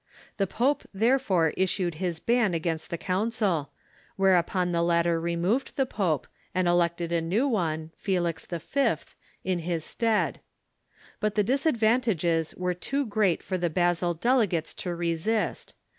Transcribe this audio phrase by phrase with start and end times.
[0.37, 3.69] The pope therefore issued his ban against the Council,
[4.15, 8.95] where upon the latter removed the pope, and elected a new one, Felix v.,
[9.43, 10.39] in his stead.
[11.19, 15.75] But the disadvantages were too great for the Basel delegates to resist.